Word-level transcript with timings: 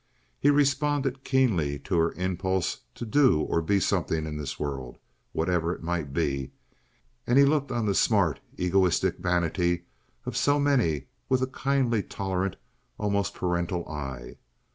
He 0.39 0.49
responded 0.49 1.23
keenly 1.23 1.77
to 1.77 1.95
her 1.99 2.11
impulse 2.13 2.79
to 2.95 3.05
do 3.05 3.41
or 3.41 3.61
be 3.61 3.79
something 3.79 4.25
in 4.25 4.35
this 4.35 4.59
world, 4.59 4.97
whatever 5.31 5.75
it 5.75 5.83
might 5.83 6.11
be, 6.11 6.49
and 7.27 7.37
he 7.37 7.45
looked 7.45 7.71
on 7.71 7.85
the 7.85 7.93
smart, 7.93 8.39
egoistic 8.57 9.19
vanity 9.19 9.83
of 10.25 10.35
so 10.35 10.59
many 10.59 11.05
with 11.29 11.43
a 11.43 11.45
kindly, 11.45 12.01
tolerant, 12.01 12.55
almost 12.97 13.35
parental 13.35 13.87
eye. 13.87 14.37